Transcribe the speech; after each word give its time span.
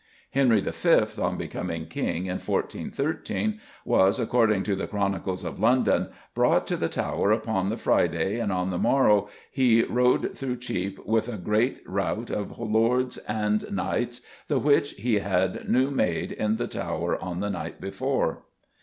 Henry 0.31 0.59
V., 0.61 1.03
on 1.21 1.37
becoming 1.37 1.85
King 1.85 2.25
in 2.25 2.39
1413, 2.39 3.59
was, 3.85 4.19
according 4.19 4.63
to 4.63 4.75
the 4.75 4.87
Chronicles 4.87 5.43
of 5.43 5.59
London, 5.59 6.09
"brought 6.33 6.65
to 6.65 6.75
the 6.75 6.89
Tower 6.89 7.31
upon 7.31 7.69
the 7.69 7.75
Fryday, 7.77 8.39
and 8.41 8.51
on 8.51 8.71
the 8.71 8.79
morowe 8.79 9.27
he 9.51 9.83
rood 9.83 10.35
through 10.35 10.55
Chepe 10.55 10.97
with 11.05 11.27
a 11.29 11.37
grete 11.37 11.83
rought 11.85 12.31
of 12.31 12.57
lordes 12.57 13.19
and 13.27 13.61
knyghtes, 13.65 14.21
the 14.47 14.57
whiche 14.59 14.93
he 14.95 15.19
hadde 15.19 15.69
newe 15.69 15.91
made 15.91 16.31
in 16.31 16.55
the 16.55 16.67
Tower 16.67 17.23
on 17.23 17.39
the 17.39 17.51
night 17.51 17.79
before." 17.79 18.41